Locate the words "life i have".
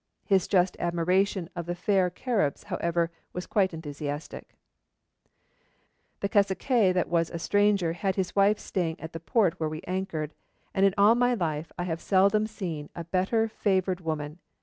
11.35-12.01